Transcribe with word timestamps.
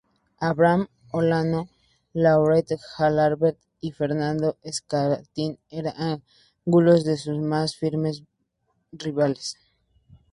Abraham 0.49 0.81
Olano, 1.11 1.69
Laurent 2.21 2.67
Jalabert 2.97 3.57
y 3.81 3.91
Fernando 3.91 4.57
Escartín 4.63 5.59
eran 5.69 6.23
algunos 6.65 7.03
de 7.05 7.17
sus 7.17 7.37
más 7.37 7.75
firmes 7.75 8.23
rivales. 8.93 9.57